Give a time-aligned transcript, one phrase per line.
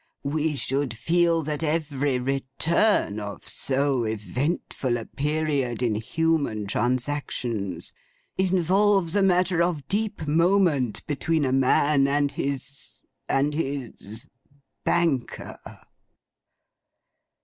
[0.23, 7.93] We should feel that every return of so eventful a period in human transactions,
[8.35, 14.25] involves a matter of deep moment between a man and his—and his
[14.83, 15.59] banker.